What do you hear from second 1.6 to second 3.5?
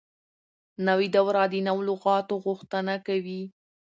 نوو لغاتو غوښتنه کوي.